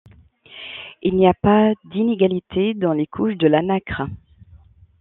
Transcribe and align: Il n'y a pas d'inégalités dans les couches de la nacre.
Il 1.03 1.15
n'y 1.15 1.27
a 1.27 1.33
pas 1.35 1.73
d'inégalités 1.85 2.73
dans 2.73 2.91
les 2.93 3.05
couches 3.05 3.35
de 3.37 3.45
la 3.45 3.61
nacre. 3.61 4.01